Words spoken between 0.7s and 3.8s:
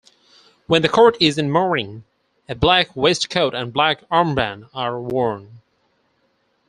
the court is in mourning a black waistcoat and